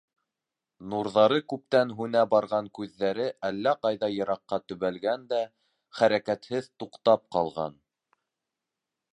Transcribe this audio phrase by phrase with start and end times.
[0.93, 5.43] Нурҙары күптән һүнә барған күҙҙәре әллә ҡайҙа йыраҡҡа төбәлгән дә,
[6.01, 7.81] хәрәкәтһеҙ туҡтап ҡалған.